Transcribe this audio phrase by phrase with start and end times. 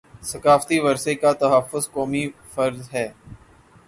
[0.23, 3.07] ثقافتی ورثے کا تحفظ قومی فرض ہے